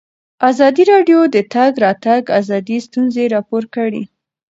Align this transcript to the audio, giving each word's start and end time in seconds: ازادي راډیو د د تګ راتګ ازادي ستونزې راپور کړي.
ازادي 0.49 0.83
راډیو 0.91 1.19
د 1.29 1.29
د 1.35 1.37
تګ 1.53 1.71
راتګ 1.85 2.23
ازادي 2.39 2.77
ستونزې 2.87 3.25
راپور 3.35 3.63
کړي. 3.75 4.03